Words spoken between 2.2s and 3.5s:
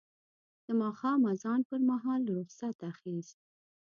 رخصت اخیست.